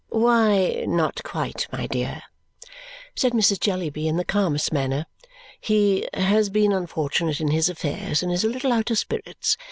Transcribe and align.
"Why, 0.09 0.83
not 0.87 1.21
quite, 1.23 1.67
my 1.71 1.85
dear," 1.85 2.23
said 3.15 3.33
Mrs. 3.33 3.59
Jellyby 3.59 4.07
in 4.07 4.17
the 4.17 4.25
calmest 4.25 4.73
manner. 4.73 5.05
"He 5.59 6.09
has 6.15 6.49
been 6.49 6.71
unfortunate 6.71 7.39
in 7.39 7.49
his 7.49 7.69
affairs 7.69 8.23
and 8.23 8.31
is 8.31 8.43
a 8.43 8.49
little 8.49 8.73
out 8.73 8.89
of 8.89 8.97
spirits. 8.97 9.57